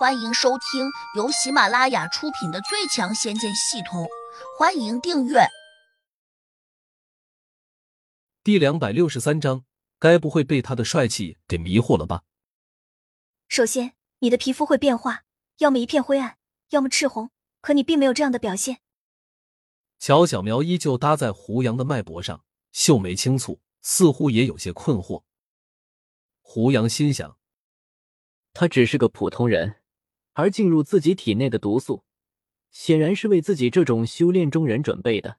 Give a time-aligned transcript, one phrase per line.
[0.00, 4.04] 欢迎收听由喜马拉雅出品的《最强仙剑系统》，
[4.58, 5.40] 欢迎订阅。
[8.42, 9.66] 第两百六十三章，
[9.98, 12.22] 该不会被他的帅气给迷惑了吧？
[13.46, 15.24] 首先，你的皮肤会变化，
[15.58, 16.38] 要么一片灰暗，
[16.70, 17.30] 要么赤红，
[17.60, 18.80] 可你并没有这样的表现。
[19.98, 22.42] 乔小苗依旧搭在胡杨的脉搏上，
[22.72, 25.24] 秀眉轻蹙，似乎也有些困惑。
[26.40, 27.36] 胡杨心想，
[28.54, 29.76] 他只是个普通人。
[30.40, 32.02] 而进入自己体内的毒素，
[32.70, 35.36] 显然是为自己这种修炼中人准备的。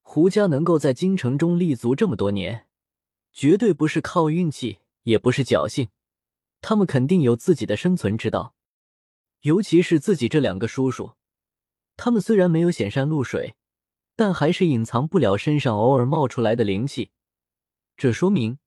[0.00, 2.68] 胡家能够在京城中立足这么多年，
[3.32, 5.88] 绝对不是靠运气，也不是侥幸，
[6.60, 8.54] 他们肯定有自己的生存之道。
[9.40, 11.14] 尤其是自己这两个叔叔，
[11.96, 13.56] 他们虽然没有显山露水，
[14.14, 17.10] 但还是隐藏不了身上偶尔冒出来的灵气。
[17.96, 18.58] 这说明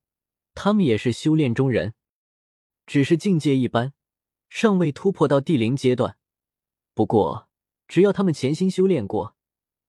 [0.54, 1.94] 他们也是修炼中人，
[2.86, 3.94] 只是境界一般。
[4.48, 6.16] 尚未突破到地灵阶段，
[6.94, 7.48] 不过
[7.88, 9.36] 只要他们潜心修炼过，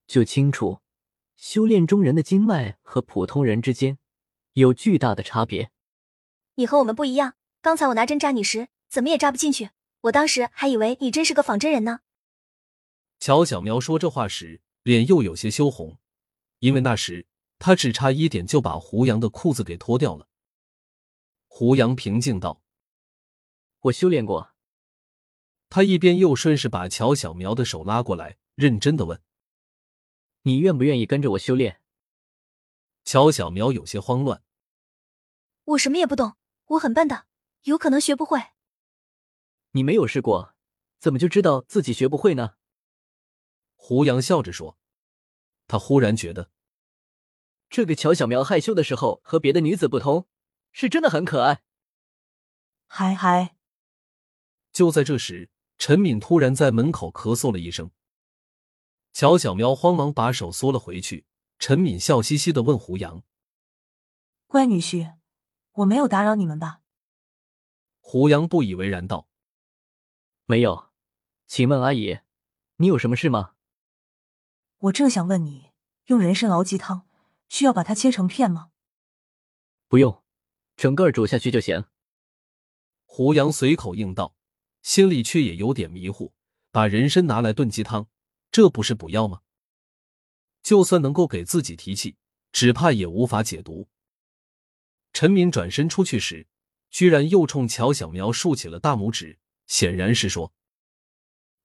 [0.07, 0.81] 就清楚
[1.35, 3.97] 修炼中人的经脉和普通人之间
[4.53, 5.71] 有巨大的差别。
[6.55, 9.69] 你和我们不一样，刚才我拿针扎你时，怎么也扎不进去，
[10.01, 11.99] 我当时还以为你真是个仿真人呢。
[13.19, 15.97] 乔小苗说这话时，脸又有些羞红，
[16.59, 17.25] 因为那时
[17.59, 20.27] 他只差一点就把胡杨的裤子给脱掉了。
[21.47, 22.61] 胡杨平静道。
[23.81, 24.51] 我修炼过。
[25.69, 29.21] 他一边又顺势把乔小苗的手拉过来，认真的问
[30.43, 31.81] ：“你愿不愿意跟着我修炼？”
[33.03, 34.43] 乔小苗有些慌乱
[35.65, 37.25] ：“我什么也不懂，我很笨的，
[37.63, 38.41] 有可能学不会。”
[39.71, 40.55] 你没有试过，
[40.99, 42.55] 怎么就知道自己学不会呢？
[43.75, 44.77] 胡杨笑着说
[45.67, 46.49] ：“他忽然觉得，
[47.69, 50.27] 这个乔小苗害羞的时候和别的女子不同，
[50.71, 51.63] 是真的很可爱。”
[52.87, 53.57] 嗨嗨。
[54.71, 57.91] 就在这时，陈敏突然在门口咳嗽了一声。
[59.13, 61.25] 乔小喵慌忙把手缩了回去。
[61.59, 63.23] 陈敏笑嘻嘻的问胡杨
[64.45, 65.15] ：“乖女婿，
[65.71, 66.81] 我没有打扰你们吧？”
[67.99, 69.27] 胡杨不以为然道
[70.45, 70.91] ：“没有，
[71.47, 72.19] 请问阿姨，
[72.75, 73.55] 你有什么事吗？”
[74.77, 75.71] 我正想问你，
[76.05, 77.07] 用人参熬鸡汤，
[77.49, 78.69] 需要把它切成片吗？
[79.87, 80.23] 不用，
[80.75, 81.85] 整个煮下去就行。
[83.03, 84.36] 胡杨随口应道。
[84.87, 86.31] 心里却也有点迷糊，
[86.71, 88.07] 把人参拿来炖鸡汤，
[88.53, 89.41] 这不是补药吗？
[90.63, 92.15] 就算能够给自己提气，
[92.53, 93.89] 只怕也无法解毒。
[95.11, 96.47] 陈敏转身出去时，
[96.89, 100.53] 居然又冲乔小苗竖起了大拇指，显然是说：“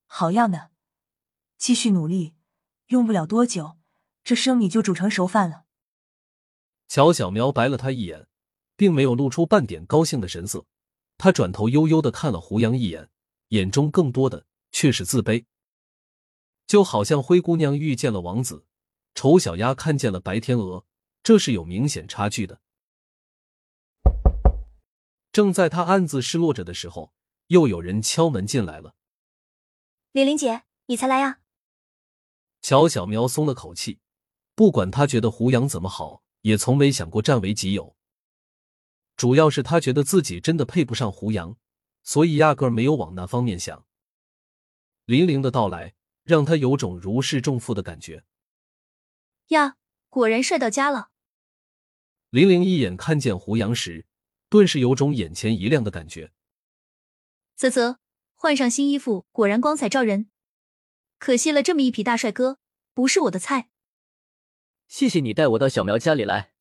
[0.06, 0.72] 好样的，
[1.56, 2.34] 继续努力，
[2.88, 3.78] 用不了多久，
[4.24, 5.66] 这生米就煮成熟饭了。”
[6.90, 8.26] 乔小苗白了他一眼，
[8.74, 10.66] 并没有露出半点高兴的神色，
[11.16, 13.10] 他转头悠悠的看了胡杨一眼。
[13.52, 15.44] 眼中更多的却是自卑，
[16.66, 18.64] 就好像灰姑娘遇见了王子，
[19.14, 20.86] 丑小鸭看见了白天鹅，
[21.22, 22.62] 这是有明显差距的。
[25.30, 27.12] 正在他暗自失落着的时候，
[27.48, 28.94] 又有人敲门进来了。
[30.12, 31.40] 玲玲姐，你才来呀？
[32.62, 34.00] 乔小苗松了口气，
[34.54, 37.94] 不管他觉得胡杨怎么好，也从没想过占为己有。
[39.14, 41.58] 主要是他觉得自己真的配不上胡杨。
[42.02, 43.86] 所以压根儿没有往那方面想。
[45.04, 48.24] 林玲的到来让他有种如释重负的感觉。
[49.48, 49.76] 呀，
[50.08, 51.10] 果然帅到家了！
[52.30, 54.06] 林玲一眼看见胡杨时，
[54.48, 56.32] 顿时有种眼前一亮的感觉。
[57.56, 57.98] 啧啧，
[58.34, 60.30] 换上新衣服果然光彩照人，
[61.18, 62.58] 可惜了这么一匹大帅哥，
[62.94, 63.68] 不是我的菜。
[64.88, 66.52] 谢谢你带我到小苗家里来。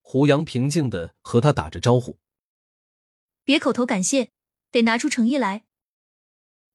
[0.00, 2.18] 胡杨平静的和他打着招呼。
[3.44, 4.30] 别口头感谢，
[4.70, 5.64] 得拿出诚意来。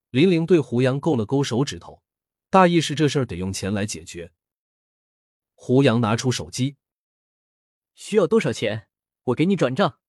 [0.10, 2.04] 林玲对胡杨勾了勾手指头，
[2.50, 4.34] 大意是这事儿得用钱来解决。
[5.54, 6.78] 胡杨拿出手机，
[7.96, 8.90] 需要多少钱？
[9.24, 10.00] 我给你转账。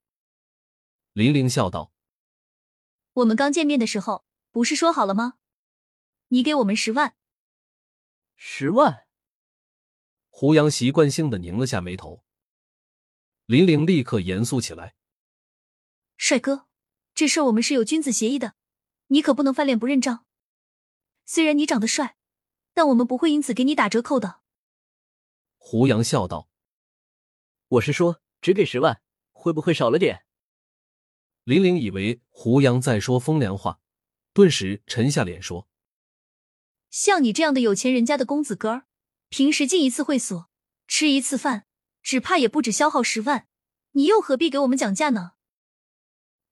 [1.13, 1.91] 林玲笑道
[3.13, 5.35] ：“我们刚见面的时候不是说好了吗？
[6.27, 7.15] 你给我们十万。”
[8.35, 9.07] 十万。
[10.29, 12.23] 胡杨习惯性的拧了下眉头。
[13.45, 14.95] 林玲立刻严肃起来。
[16.21, 16.67] 帅哥，
[17.15, 18.53] 这事我们是有君子协议的，
[19.07, 20.25] 你可不能翻脸不认账。
[21.25, 22.17] 虽然你长得帅，
[22.73, 24.41] 但我们不会因此给你打折扣的。
[25.55, 26.49] 胡杨笑道
[27.69, 29.01] ：“我是说，只给十万，
[29.31, 30.25] 会不会少了点？”
[31.45, 33.79] 林玲以为胡杨在说风凉话，
[34.33, 35.69] 顿时沉下脸说
[36.91, 38.85] ：“像你这样的有钱人家的公子哥儿，
[39.29, 40.49] 平时进一次会所，
[40.85, 41.65] 吃一次饭，
[42.03, 43.47] 只怕也不止消耗十万，
[43.91, 45.31] 你又何必给我们讲价呢？”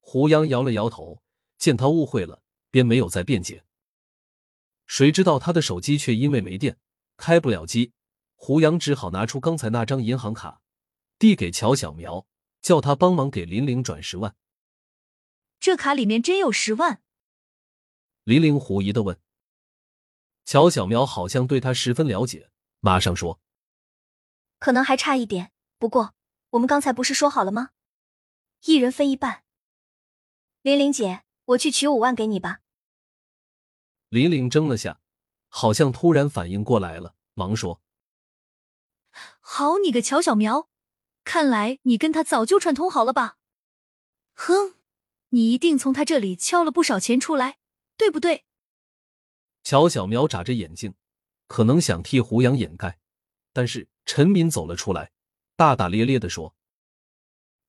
[0.10, 1.22] 胡杨摇了摇头，
[1.58, 3.66] 见他误会了，便没有再辩解。
[4.86, 6.80] 谁知道他的手机却因为没电
[7.18, 7.92] 开不了机，
[8.34, 10.62] 胡杨只好拿出刚才那张银行卡，
[11.20, 12.26] 递给乔小苗，
[12.62, 14.34] 叫他帮忙给林玲转十万。
[15.60, 17.02] 这卡里面真有十万？
[18.24, 19.20] 林玲狐疑的问。
[20.46, 22.50] 乔小苗好像对他十分了解，
[22.80, 23.42] 马上说
[24.58, 26.16] ：“可能还差一点，不过
[26.52, 27.72] 我们刚才不是说好了吗？
[28.64, 29.44] 一人分一半。
[30.68, 32.60] 林玲姐，我去取五万给你吧。”
[34.10, 35.00] 玲玲怔了下，
[35.48, 37.82] 好像突然反应过来了，忙说
[39.40, 40.68] ：“好你个乔小苗，
[41.24, 43.38] 看来你跟他早就串通好了吧？
[44.34, 44.76] 哼，
[45.30, 47.60] 你一定从他这里敲了不少钱出来，
[47.96, 48.44] 对不对？”
[49.64, 50.96] 乔小苗眨着眼睛，
[51.48, 53.00] 可能想替胡杨掩盖，
[53.54, 55.14] 但是陈敏走了出来，
[55.56, 56.58] 大大咧咧的说：“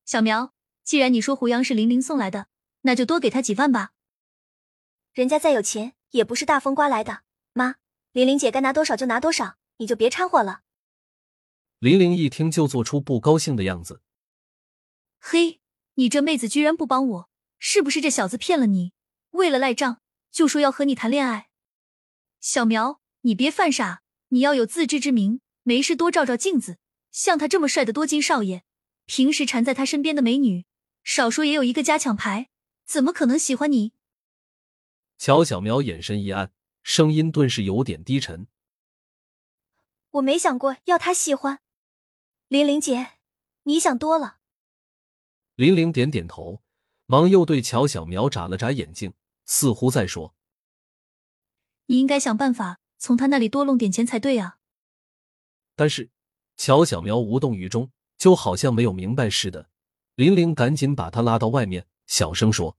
[0.05, 0.53] 小苗，
[0.83, 2.49] 既然你说胡杨是玲玲送来的，
[2.83, 3.93] 那就多给他几万吧。
[5.13, 7.23] 人家再有钱，也不是大风刮来的。
[7.53, 7.77] 妈，
[8.13, 10.63] 玲玲姐该拿多少就拿多少，你就别掺和了。”
[11.81, 14.03] 林玲一听就做出不高兴的样子。
[15.21, 15.61] 嘿，
[15.95, 18.93] 你这妹子居然不帮我，是不是这小子骗了你？
[19.31, 20.01] 为了赖账，
[20.31, 21.49] 就说要和你谈恋爱？
[22.41, 26.79] 小苗，你别犯傻，你要有自知之明，没事多照照镜子。
[27.11, 28.63] 像他这么帅的多金少爷，
[29.07, 30.67] 平时缠在他身边的美女，
[31.03, 32.49] 少说也有一个加强牌，
[32.89, 33.93] 怎么可能喜欢你？
[35.19, 36.53] 乔小苗眼神一暗，
[36.83, 38.47] 声音顿时有点低沉。
[40.13, 41.61] 我没想过要他喜欢，
[42.49, 43.19] 玲玲姐，
[43.65, 44.39] 你想多了。
[45.57, 46.63] 玲玲点点头，
[47.05, 49.13] 忙又对乔小苗眨了眨眼睛，
[49.45, 50.35] 似乎在说。
[51.87, 54.61] 你应该想办法从他那里多弄点钱才对啊！
[55.77, 56.09] 但是
[56.57, 59.69] 乔小苗无动于衷，就好像没有明白似的。
[60.15, 62.77] 林玲赶紧把他拉到外面，小声说：“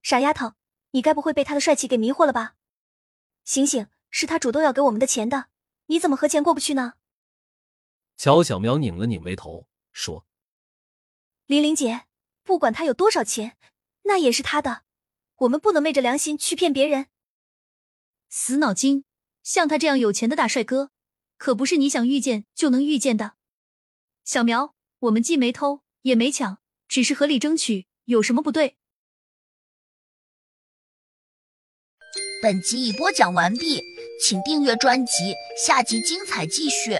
[0.00, 0.54] 傻丫头，
[0.92, 2.54] 你该不会被他的帅气给迷惑了吧？
[3.44, 5.48] 醒醒，是他主动要给我们的钱的，
[5.86, 6.94] 你怎么和钱过不去呢？”
[8.16, 10.24] 乔小苗拧了拧眉头，说
[11.46, 12.06] ：“玲玲姐，
[12.44, 13.58] 不管他有多少钱，
[14.02, 14.84] 那也是他的，
[15.38, 17.08] 我们不能昧着良心去骗别人。”
[18.30, 19.04] 死脑筋！
[19.42, 20.90] 像他这样有钱的大帅哥，
[21.36, 23.34] 可不是你想遇见就能遇见的。
[24.24, 28.76] 小苗，我们既没偷也没抢，只是合理争取，有什么不对？
[32.42, 33.80] 本集已播讲完毕，
[34.20, 36.98] 请订阅专辑，下集精彩继续。